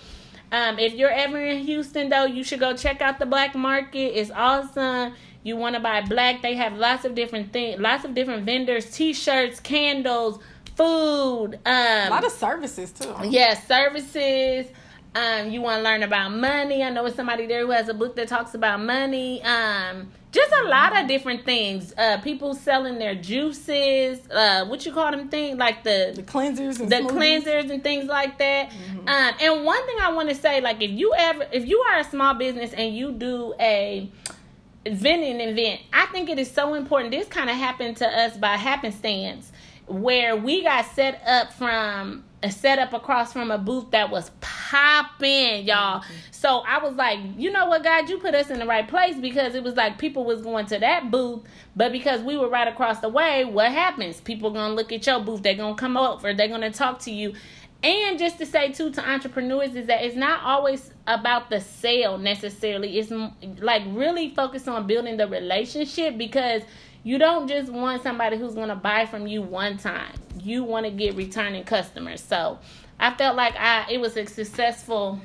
[0.52, 4.18] Um, if you're ever in Houston, though, you should go check out the black market.
[4.18, 5.14] It's awesome.
[5.44, 6.42] You want to buy black?
[6.42, 10.40] They have lots of different things, lots of different vendors, T-shirts, candles,
[10.74, 11.54] food.
[11.64, 13.14] Um, a lot of services too.
[13.24, 14.66] yeah, services.
[15.16, 16.82] Um, you want to learn about money.
[16.82, 19.40] I know it's somebody there who has a book that talks about money.
[19.44, 21.94] Um, just a lot of different things.
[21.96, 24.18] Uh, people selling their juices.
[24.28, 27.10] Uh, what you call them thing like the The cleansers and the smoothies.
[27.44, 28.72] cleansers and things like that.
[29.06, 32.00] Um, and one thing I want to say, like if you ever, if you are
[32.00, 34.10] a small business and you do a
[34.86, 37.10] vending event, I think it is so important.
[37.10, 39.52] This kind of happened to us by happenstance,
[39.86, 44.30] where we got set up from a set up across from a booth that was
[44.40, 46.00] popping, y'all.
[46.00, 46.14] Mm-hmm.
[46.30, 49.16] So I was like, you know what, God, you put us in the right place
[49.16, 51.42] because it was like people was going to that booth,
[51.74, 54.20] but because we were right across the way, what happens?
[54.20, 57.32] People gonna look at your booth, they're gonna come over, they're gonna talk to you.
[57.84, 62.16] And just to say too to entrepreneurs is that it's not always about the sale
[62.16, 62.98] necessarily.
[62.98, 63.12] It's
[63.60, 66.62] like really focus on building the relationship because
[67.02, 70.14] you don't just want somebody who's going to buy from you one time.
[70.40, 72.22] You want to get returning customers.
[72.22, 72.58] So,
[72.98, 75.20] I felt like I it was a successful,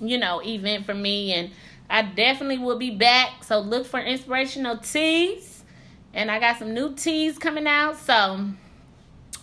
[0.00, 1.50] you know, event for me and
[1.90, 3.42] I definitely will be back.
[3.42, 5.64] So, look for inspirational tees.
[6.12, 7.96] And I got some new tees coming out.
[7.96, 8.50] So,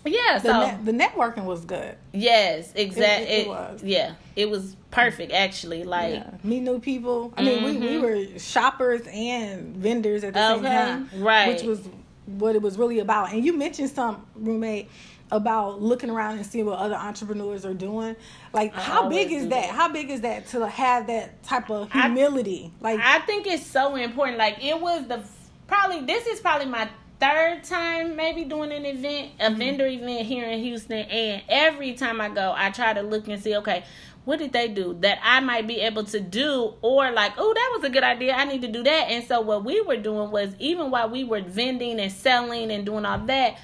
[0.06, 1.96] yeah, The, so net, the networking was good.
[2.14, 3.28] Yes, exactly.
[3.28, 3.84] It- it was.
[3.84, 5.84] Yeah, it was perfect actually.
[5.84, 6.30] Like, Yeah.
[6.44, 7.34] Meet new people.
[7.38, 8.02] I mean, we, we Mhm.
[8.34, 11.10] were shoppers and vendors at the same time.
[11.18, 11.48] right.
[11.50, 11.82] Which was
[12.26, 13.34] what it was really about.
[13.34, 14.90] And you mentioned some roommate
[15.32, 18.16] about looking around and seeing what other entrepreneurs are doing.
[18.52, 19.50] Like, I how big is that?
[19.50, 19.70] that.
[19.70, 22.72] How big is that to have that type of I- humility?
[22.82, 24.38] like, I think it's so important.
[24.38, 25.22] Like, it was the
[25.68, 26.90] probably this is probably my
[27.22, 29.60] third time maybe doing an event, a Mm-hmm.
[29.60, 33.42] vendor event here in Houston, and every time I go, I try to look and
[33.42, 33.84] see, okay.
[34.24, 37.72] What did they do that I might be able to do, or like, oh, that
[37.76, 38.34] was a good idea.
[38.34, 39.10] I need to do that.
[39.10, 42.86] And so, what we were doing was, even while we were vending and selling and
[42.86, 43.58] doing all that,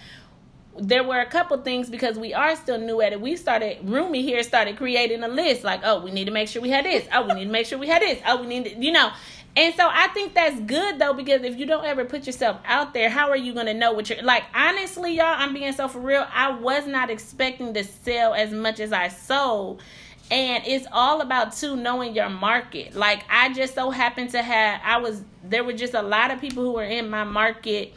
[0.79, 3.21] there were a couple things because we are still new at it.
[3.21, 6.61] We started Roomy here started creating a list like, oh, we need to make sure
[6.61, 7.07] we had this.
[7.13, 8.19] Oh, we need to make sure we had this.
[8.25, 9.11] Oh, we need to, you know.
[9.57, 12.93] And so I think that's good though because if you don't ever put yourself out
[12.93, 14.43] there, how are you gonna know what you're like?
[14.53, 16.27] Honestly, y'all, I'm being so for real.
[16.31, 19.81] I was not expecting to sell as much as I sold.
[20.29, 22.93] And it's all about too knowing your market.
[22.93, 26.39] Like I just so happened to have I was there were just a lot of
[26.39, 27.95] people who were in my market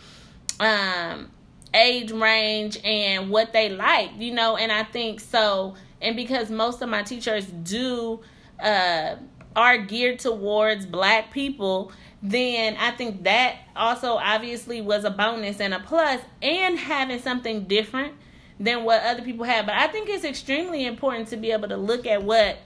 [0.60, 1.30] um
[1.74, 6.80] age range and what they like, you know, and I think so and because most
[6.80, 8.20] of my teachers do
[8.62, 9.16] uh
[9.56, 15.74] are geared towards black people, then I think that also obviously was a bonus and
[15.74, 18.14] a plus and having something different
[18.58, 19.66] than what other people have.
[19.66, 22.58] But I think it's extremely important to be able to look at what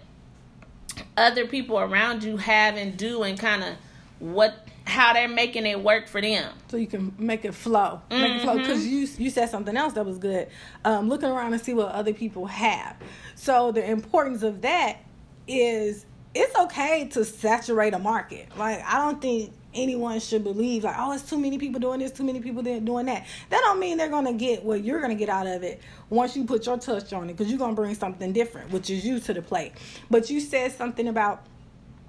[1.16, 3.76] other people around you have and do and kind of
[4.18, 6.52] what how they're making it work for them.
[6.68, 8.54] so you can make it flow, make it flow.
[8.54, 8.62] Mm-hmm.
[8.62, 10.48] Because you you said something else that was good.
[10.84, 12.96] Um, looking around and see what other people have.
[13.34, 14.98] So the importance of that
[15.46, 18.48] is it's okay to saturate a market.
[18.56, 22.12] Like I don't think anyone should believe like oh it's too many people doing this,
[22.12, 23.26] too many people doing that.
[23.50, 26.44] That don't mean they're gonna get what you're gonna get out of it once you
[26.44, 29.34] put your touch on it because you're gonna bring something different, which is you to
[29.34, 29.72] the plate.
[30.10, 31.46] But you said something about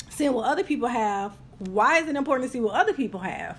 [0.09, 1.33] seeing what other people have.
[1.59, 3.57] Why is it important to see what other people have?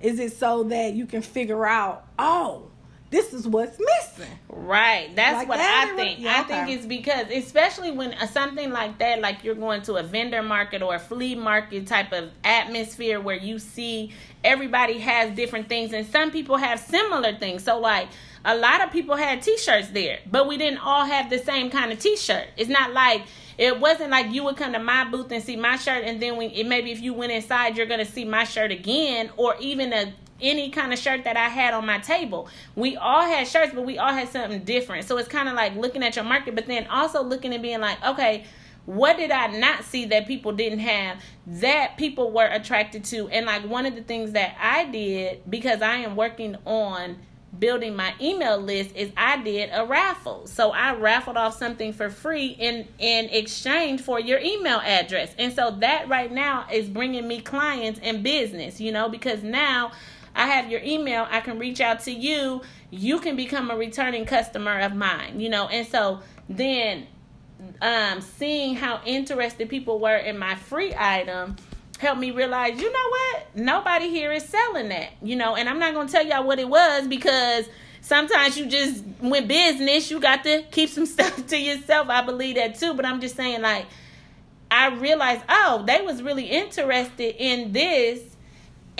[0.00, 2.71] Is it so that you can figure out, oh,
[3.12, 4.32] this is what's missing?
[4.48, 5.14] Right.
[5.14, 6.18] That's Like what that, I think.
[6.18, 6.72] yeah, I think okay.
[6.72, 10.82] it's because, especially when uh, something like that, like you're going to a vendor market
[10.82, 16.06] or a flea market type of atmosphere where you see everybody has different things and
[16.06, 17.62] some people have similar things.
[17.62, 18.08] So, like,
[18.44, 21.92] a lot of people had t-shirts there, but we didn't all have the same kind
[21.92, 22.46] of t-shirt.
[22.56, 23.22] It's not like
[23.58, 26.36] it wasn't like you would come to my booth and see my shirt, and then
[26.38, 29.92] when it, maybe if you went inside, you're gonna see my shirt again, or even
[29.92, 32.48] a any kind of shirt that I had on my table.
[32.74, 35.06] We all had shirts, but we all had something different.
[35.06, 37.80] So it's kind of like looking at your market, but then also looking and being
[37.80, 38.44] like, okay,
[38.84, 43.28] what did I not see that people didn't have that people were attracted to?
[43.28, 47.18] And like one of the things that I did because I am working on
[47.58, 50.46] building my email list is I did a raffle.
[50.46, 55.34] So I raffled off something for free in in exchange for your email address.
[55.38, 59.92] And so that right now is bringing me clients and business, you know, because now
[60.34, 64.24] I have your email, I can reach out to you, you can become a returning
[64.24, 65.68] customer of mine, you know.
[65.68, 67.06] And so then
[67.80, 71.56] um seeing how interested people were in my free item
[72.02, 73.46] helped me realize, you know what?
[73.54, 76.58] Nobody here is selling that, you know, and I'm not going to tell y'all what
[76.58, 77.66] it was because
[78.00, 82.08] sometimes you just, when business, you got to keep some stuff to yourself.
[82.08, 83.86] I believe that too, but I'm just saying, like,
[84.70, 88.20] I realized, oh, they was really interested in this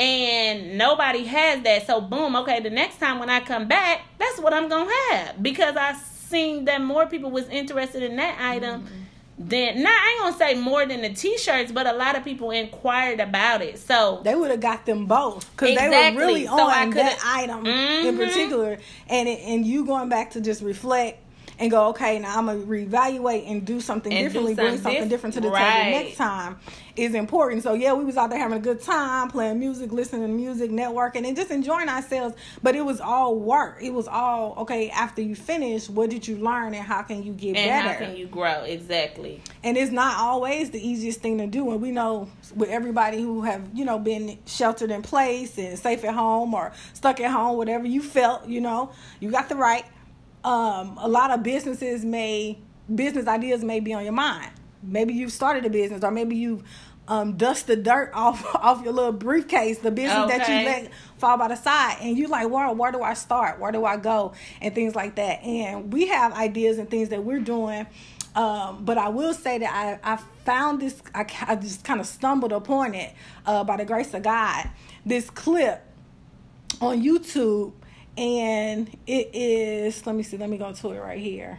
[0.03, 1.87] and nobody has that.
[1.87, 4.95] So, boom, okay, the next time when I come back, that's what I'm going to
[5.11, 8.83] have because I seen that more people was interested in that item.
[8.83, 8.99] Mm-hmm
[9.38, 12.51] then not I ain't gonna say more than the t-shirts, but a lot of people
[12.51, 13.79] inquired about it.
[13.79, 15.91] So they would have got them both because exactly.
[15.91, 18.09] they were really so on that item mm-hmm.
[18.09, 21.19] in particular, and it, and you going back to just reflect
[21.59, 24.83] and go, okay, now I'm gonna reevaluate and do something and differently, do something bring
[24.83, 25.85] something different to the right.
[25.85, 26.59] table next time
[26.97, 27.62] is important.
[27.62, 30.71] So yeah, we was out there having a good time, playing music, listening to music,
[30.71, 32.35] networking, and just enjoying ourselves.
[32.62, 33.79] But it was all work.
[33.81, 34.91] It was all okay.
[34.91, 38.05] After you finish, what did you learn, and how can you get and better?
[38.05, 38.62] How can you grow?
[38.65, 39.41] Exactly.
[39.65, 41.71] And it's not always the easiest thing to do.
[41.71, 46.05] And we know with everybody who have you know been sheltered in place and safe
[46.05, 49.85] at home or stuck at home, whatever you felt, you know, you got the right
[50.44, 52.59] um, a lot of businesses may
[52.92, 54.50] business ideas may be on your mind.
[54.83, 56.64] Maybe you've started a business, or maybe you've
[57.09, 60.38] um, dust the dirt off off your little briefcase, the business okay.
[60.38, 63.61] that you let fall by the side, and you're like, where where do I start?
[63.61, 64.33] Where do I go?
[64.61, 65.42] And things like that.
[65.42, 67.87] And we have ideas and things that we're doing.
[68.35, 72.07] Um, but I will say that I, I found this, I, I just kind of
[72.07, 73.12] stumbled upon it
[73.44, 74.70] uh, by the grace of God.
[75.05, 75.85] This clip
[76.81, 77.72] on YouTube
[78.16, 81.59] and it is let me see let me go to it right here.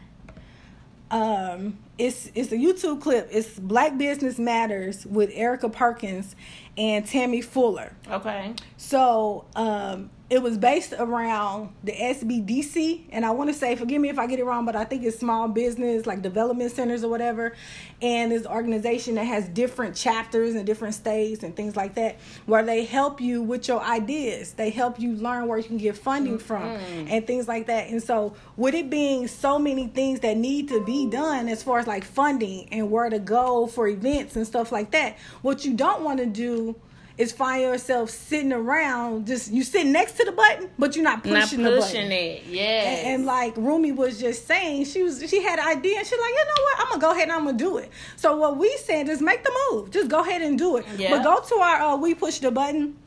[1.12, 3.30] Um it's it's a youtube clip.
[3.32, 6.36] It's black business matters with erica perkins
[6.78, 7.94] and tammy fuller.
[8.10, 8.54] Okay.
[8.78, 14.10] So um it was based around the SBDC, and I want to say, forgive me
[14.10, 17.10] if I get it wrong, but I think it's small business like development centers or
[17.12, 17.56] whatever,
[18.02, 22.18] and this organization that has different chapters and different states and things like that,
[22.48, 24.54] where they help you with your ideas.
[24.54, 27.10] They help you learn where you can get funding from mm-hmm.
[27.10, 27.90] and things like that.
[27.90, 31.78] And so, with it being so many things that need to be done as far
[31.78, 35.76] as like funding and where to go for events and stuff like that, what you
[35.76, 36.76] don't want to do
[37.18, 41.24] is find yourself sitting around just you sitting next to the button but you're not
[41.24, 42.44] pushing, not pushing it.
[42.46, 46.08] Yeah and, and, like Rumi was just saying she was she had an idea and
[46.08, 46.80] she's like you know what?
[46.80, 47.92] I'm gonna go ahead and I'm gonna do it.
[48.16, 49.92] So what we said is make the move.
[49.92, 50.86] Just go ahead and do it.
[50.98, 51.12] Yeah.
[51.12, 52.98] but go to our uh, we push the button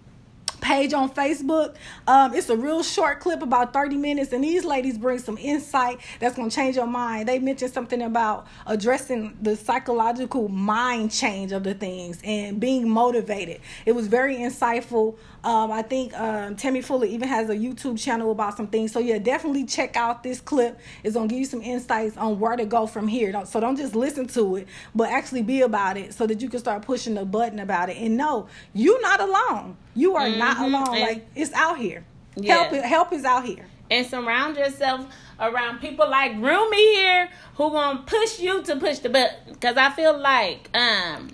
[0.61, 1.77] page on Facebook.
[2.07, 6.01] Um, it's a real short clip, about 30 minutes, and these ladies bring some insight
[6.21, 7.29] that's going to change your mind.
[7.29, 13.61] They mentioned something about addressing the psychological mind change of the things and being motivated.
[13.85, 15.16] It was very insightful.
[15.46, 18.90] Um, I think um, Tammy Fuller even has a YouTube channel about some things.
[18.90, 20.80] So, yeah, definitely check out this clip.
[21.04, 23.32] It's going to give you some insights on where to go from here.
[23.46, 26.59] So, don't just listen to it, but actually be about it so that you can
[26.59, 27.96] start pushing the button about it.
[27.96, 29.76] And no, you're not alone.
[29.94, 30.38] You are mm-hmm.
[30.40, 30.96] not alone.
[30.96, 32.04] And like it's out here.
[32.35, 32.64] Yeah.
[32.64, 33.66] Help help is out here.
[33.88, 35.06] And surround yourself
[35.38, 39.54] around people like Rumi here who gonna push you to push the button.
[39.61, 41.30] Cause I feel like um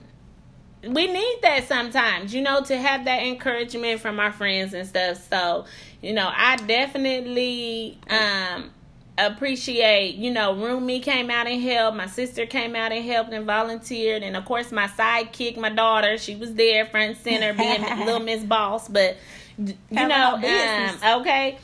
[0.87, 5.29] we need that sometimes, you know, to have that encouragement from our friends and stuff.
[5.29, 5.65] So,
[6.01, 8.71] you know, I definitely um
[9.19, 11.97] appreciate, you know, Rumi came out and helped.
[11.97, 14.23] My sister came out and helped and volunteered.
[14.23, 18.43] And of course, my sidekick, my daughter, she was there, front center, being little Miss
[18.43, 18.89] Boss.
[18.89, 19.17] But,
[19.59, 21.59] you know, um, okay.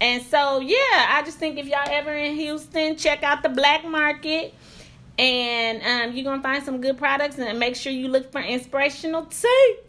[0.00, 0.76] And so, yeah,
[1.10, 4.54] I just think if y'all ever in Houston, check out the black market.
[5.18, 9.26] And um, you're gonna find some good products, and make sure you look for inspirational
[9.26, 9.46] tees.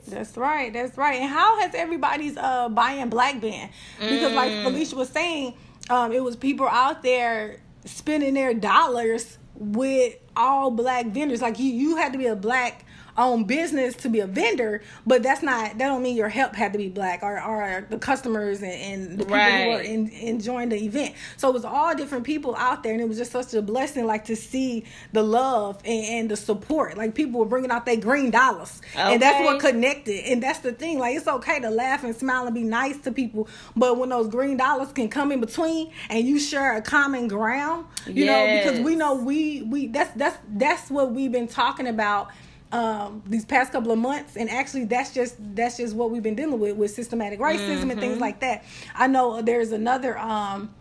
[0.07, 0.71] That's right.
[0.73, 1.21] That's right.
[1.21, 3.69] And how has everybody's uh buying black been?
[3.99, 4.35] Because, mm.
[4.35, 5.53] like Felicia was saying,
[5.89, 11.41] um, it was people out there spending their dollars with all black vendors.
[11.41, 12.85] Like you, you had to be a black
[13.17, 16.71] own business to be a vendor, but that's not that don't mean your help had
[16.73, 19.63] to be black or, or the customers and, and the people Right.
[19.63, 21.15] who were in, enjoying the event.
[21.37, 24.05] So it was all different people out there, and it was just such a blessing,
[24.05, 26.97] like to see the love and, and the support.
[26.97, 30.25] Like people were bringing out their green dollars, and that's what connected.
[30.31, 30.99] And that's the thing.
[30.99, 34.27] Like it's okay to laugh and smile and be nice to people, but when those
[34.27, 38.79] green dollars can come in between and you share a common ground, you know, because
[38.79, 42.29] we know we we that's that's that's what we've been talking about
[42.73, 46.35] um these past couple of months and actually that's just that's just what we've been
[46.35, 47.99] dealing with with systematic racism and Mm-hmm.
[47.99, 48.63] things like that
[48.95, 50.73] i know there's another um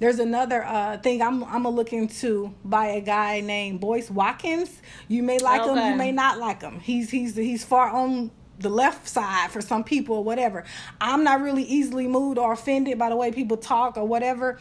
[0.00, 4.82] there's another uh, thing I'm I'm looking to into by a guy named Boyce Watkins.
[5.08, 6.80] You may like him, you may not like him.
[6.80, 10.64] He's he's he's far on the left side for some people or whatever.
[11.00, 14.58] I'm not really easily moved or offended by the way people talk or whatever.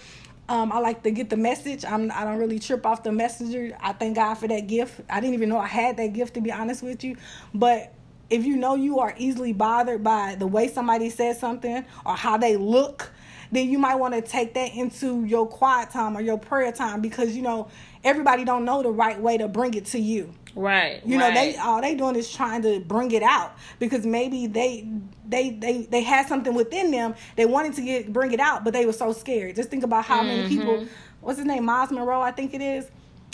[0.53, 1.83] Um, I like to get the message.
[1.83, 3.75] I'm I don't really trip off the messenger.
[3.81, 5.01] I thank God for that gift.
[5.09, 7.17] I didn't even know I had that gift to be honest with you.
[7.55, 7.91] But
[8.29, 12.37] if you know you are easily bothered by the way somebody says something or how
[12.37, 13.11] they look,
[13.51, 17.01] then you might want to take that into your quiet time or your prayer time
[17.01, 17.67] because you know
[18.03, 20.35] everybody don't know the right way to bring it to you.
[20.55, 21.05] Right.
[21.05, 24.87] You know, they all they doing is trying to bring it out because maybe they
[25.27, 27.15] they they they had something within them.
[27.35, 29.55] They wanted to get bring it out, but they were so scared.
[29.55, 30.85] Just think about how many people.
[31.21, 31.65] What's his name?
[31.65, 32.89] Myles Munroe, I think it is.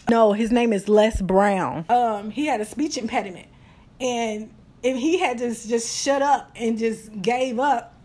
[0.09, 1.85] No, his name is Les Brown.
[1.89, 3.47] Um, he had a speech impediment,
[3.99, 4.51] and
[4.81, 7.95] if he had just just shut up and just gave up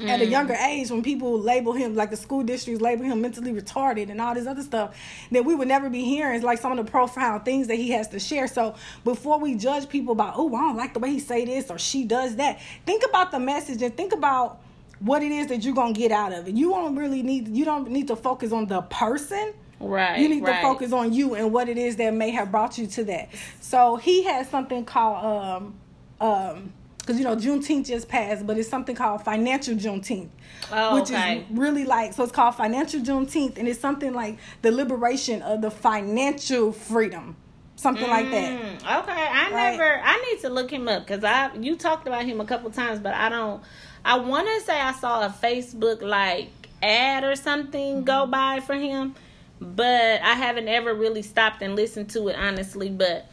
[0.00, 3.52] at a younger age when people label him like the school districts label him mentally
[3.52, 4.94] retarded and all this other stuff
[5.30, 8.08] that we would never be hearing like some of the profound things that he has
[8.08, 8.74] to share so
[9.04, 11.78] before we judge people about oh i don't like the way he say this or
[11.78, 14.60] she does that think about the message and think about
[15.00, 17.64] what it is that you're gonna get out of it you don't really need you
[17.64, 20.20] don't need to focus on the person Right.
[20.20, 20.56] you need right.
[20.56, 23.28] to focus on you and what it is that may have brought you to that.
[23.60, 25.74] So he has something called um
[26.18, 26.72] um
[27.06, 30.30] because you know Juneteenth just passed, but it's something called financial Juneteenth,
[30.72, 31.38] Oh, which okay.
[31.38, 35.62] is really like so it's called financial Juneteenth, and it's something like the liberation of
[35.62, 37.36] the financial freedom,
[37.76, 38.50] something like that.
[38.50, 39.70] Mm, okay, I Right.
[39.72, 40.00] never.
[40.02, 42.98] I need to look him up because I you talked about him a couple times,
[42.98, 43.62] but I don't.
[44.04, 46.48] I want to say I saw a Facebook like
[46.82, 48.04] ad or something Mm-hmm.
[48.04, 49.14] go by for him,
[49.60, 52.88] but I haven't ever really stopped and listened to it honestly.
[52.90, 53.30] But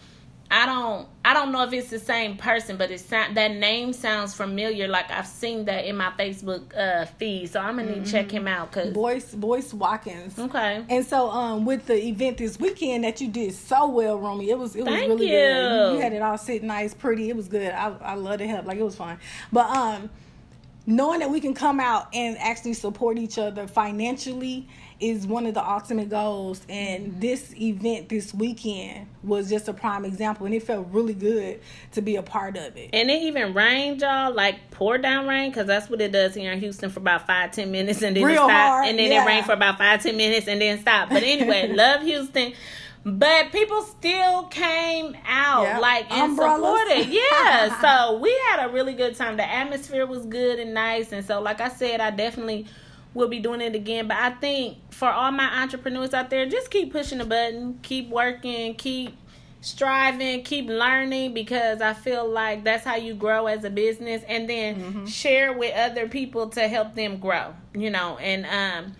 [0.56, 1.08] I don't.
[1.26, 4.88] I don't know if it's the same person, but it sound that name sounds familiar.
[4.88, 8.28] Like I've seen that in my Facebook uh, feed, so I'm gonna need to check
[8.28, 8.38] Mm-hmm.
[8.38, 8.72] him out.
[8.72, 10.38] Cause Boyce Boyce Watkins.
[10.38, 14.50] okay, And so, um, with the event this weekend that you did so well, Romy,
[14.52, 15.32] it was it was Thank really you.
[15.32, 15.90] good.
[15.90, 17.30] You, you had it all sit nice, pretty.
[17.30, 17.72] It was good.
[17.72, 18.66] I I love to help.
[18.68, 19.18] Like it was fun.
[19.52, 20.10] But um,
[20.86, 24.68] knowing that we can come out and actually support each other financially
[25.00, 26.62] is one of the ultimate goals.
[26.70, 27.20] And mm-hmm.
[27.20, 31.62] this event this weekend was just a prime example, and it felt really good
[31.94, 32.90] to be a part of it.
[32.94, 36.52] And it even rained, y'all, like pour down rain, because that's what it does here
[36.52, 39.12] in Houston for about five, ten minutes, and then Real it stop, hard, and then
[39.12, 39.24] yeah.
[39.24, 41.10] it rained for about five, ten minutes, and then stop.
[41.10, 42.54] But anyway, love Houston.
[43.06, 45.82] But people still came out Yep.
[45.82, 46.80] like and Umbrellas.
[46.80, 47.08] supported.
[47.14, 47.82] Yeah.
[47.82, 49.36] so we had a really good time.
[49.38, 51.12] The atmosphere was good and nice.
[51.12, 52.66] And so like I said, I definitely
[53.14, 54.08] will be doing it again.
[54.08, 58.10] But I think for all my entrepreneurs out there, just keep pushing the button, keep
[58.10, 59.18] working, keep
[59.60, 64.50] striving, keep learning because I feel like that's how you grow as a business and
[64.50, 68.94] then share with other people to help them grow, you know, and um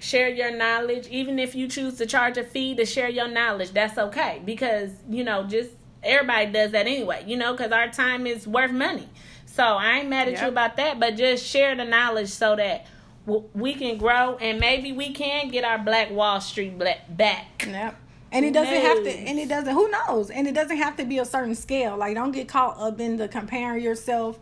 [0.00, 3.70] share your knowledge even if you choose to charge a fee to share your knowledge,
[3.70, 5.70] that's okay because, you know, just
[6.02, 9.08] everybody does that anyway, you know, cuz our time is worth money.
[9.46, 12.86] So, I ain't mad at you about that, but just share the knowledge so that
[13.26, 17.66] w- we can grow and maybe we can get our Black Wall Street black back.
[17.68, 17.96] Yep.
[18.32, 20.30] And it doesn't have to, and it doesn't, who knows?
[20.30, 21.96] And it doesn't have to be a certain scale.
[21.96, 24.38] Like, don't get caught up in the comparing yourself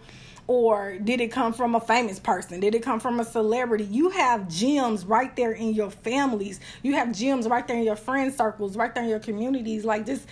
[0.48, 2.58] or did it come from a famous person?
[2.58, 3.84] Did it come from a celebrity?
[3.84, 6.58] You have gems right there in your families.
[6.82, 9.84] You have gems right there in your friend circles, right there in your communities.
[9.84, 10.26] Like, just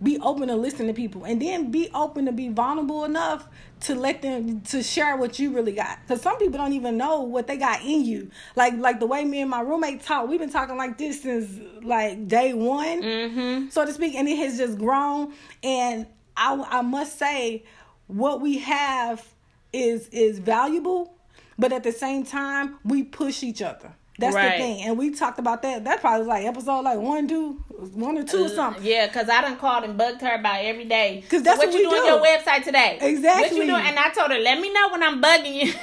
[0.00, 3.48] be open to listen to people and then be open to be vulnerable enough
[3.80, 7.22] to let them to share what you really got because some people don't even know
[7.22, 10.38] what they got in you like like the way me and my roommate talk we've
[10.38, 11.50] been talking like this since
[11.82, 13.72] like day one Mhm.
[13.72, 15.32] so to speak and it has just grown
[15.64, 16.06] and
[16.36, 17.64] i i must say
[18.06, 19.26] what we have
[19.72, 21.14] is is valuable
[21.58, 24.52] but at the same time we push each other That's Right.
[24.56, 24.82] the thing.
[24.82, 25.84] And we talked about that.
[25.84, 27.52] That probably was like episode like one, two,
[27.94, 28.82] one or two or something.
[28.84, 31.20] Yeah, because I done called and bugged her about every day.
[31.22, 32.08] Because that's what, what you we doing do.
[32.08, 32.98] your website today?
[33.00, 33.58] What Exactly.
[33.58, 33.86] you doing?
[33.86, 35.72] And I told her, let me know when I'm bugging you.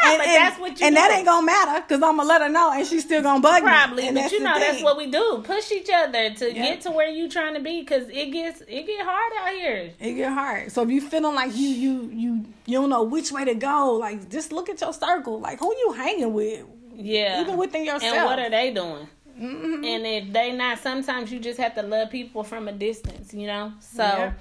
[0.00, 1.00] And, but and- that's what you and do.
[1.00, 3.62] that ain't gonna matter because I'm gonna let her know and she's still gonna bug
[3.64, 3.68] me.
[3.68, 5.42] Probably, but you know that's what we do.
[5.44, 6.62] Push each other to Yeah.
[6.62, 9.90] get to where you trying to be because it gets it get hard out here.
[9.98, 10.70] it get hard.
[10.70, 13.94] So if you feeling like you you you you don't know which way to go,
[13.94, 15.40] like just look at your circle.
[15.40, 16.64] Like who you hanging with,
[17.00, 18.14] Yeah, even within yourself.
[18.14, 19.08] and what are they doing?
[19.38, 19.86] Mhm.
[19.86, 23.46] And if they not, sometimes you just have to love people from a distance, you
[23.46, 23.72] know.
[23.78, 24.32] So Yeah.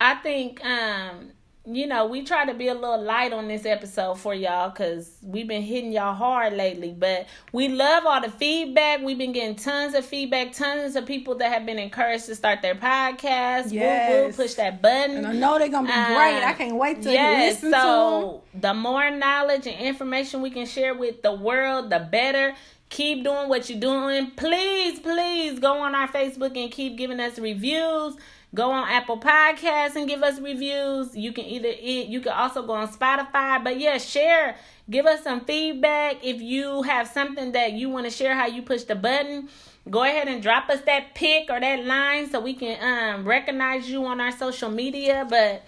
[0.00, 1.30] I think, um,
[1.66, 5.10] you know, we try to be a little light on this episode for y'all because
[5.22, 6.92] we've been hitting y'all hard lately.
[6.92, 9.00] But we love all the feedback.
[9.00, 12.60] We've been getting tons of feedback, tons of people that have been encouraged to start
[12.60, 13.64] their podcast.
[13.70, 14.36] Woo, woo, Yes.
[14.36, 15.16] push that button.
[15.18, 16.44] And I know they're gonna be Um, great.
[16.44, 20.66] I can't wait to yes, listen to so the more knowledge and information we can
[20.66, 22.54] share with the world, the better.
[22.90, 24.30] Keep doing what you're doing.
[24.36, 28.16] Please, please go on our Facebook and keep giving us reviews.
[28.54, 31.16] Go on Apple Podcasts and give us reviews.
[31.16, 33.62] You can either it you can also go on Spotify.
[33.62, 34.56] But yeah, share.
[34.88, 36.24] Give us some feedback.
[36.24, 39.48] If you have something that you want to share how you push the button,
[39.90, 43.90] go ahead and drop us that pic or that line so we can um recognize
[43.90, 45.26] you on our social media.
[45.28, 45.64] But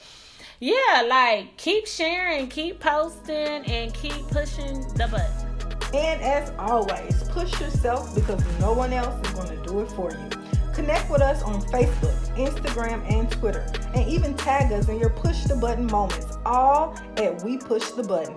[0.60, 5.46] yeah, like keep sharing, keep posting, and keep pushing the button.
[5.92, 10.12] And as always, push yourself because no one else is going to do it for
[10.12, 10.35] you.
[10.76, 15.44] Connect with us on Facebook, Instagram, and Twitter, and even tag us in your push
[15.44, 18.36] the button moments, all at We Push the Button.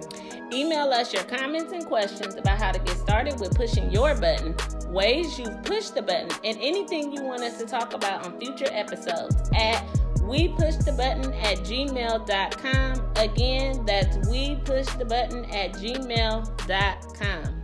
[0.54, 4.56] Email us your comments and questions about how to get started with pushing your button,
[4.88, 8.70] ways you've pushed the button, and anything you want us to talk about on future
[8.72, 9.86] episodes at
[10.24, 13.12] we push the button at gmail.com.
[13.18, 17.59] Again, that's we push the button at gmail.com.